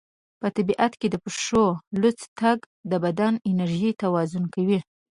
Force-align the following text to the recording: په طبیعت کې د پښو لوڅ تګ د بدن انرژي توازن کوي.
په 0.39 0.47
طبیعت 0.57 0.93
کې 0.99 1.07
د 1.11 1.15
پښو 1.23 1.65
لوڅ 2.01 2.19
تګ 2.39 2.57
د 2.91 2.93
بدن 3.05 3.33
انرژي 3.49 3.91
توازن 4.01 4.43
کوي. 4.53 4.79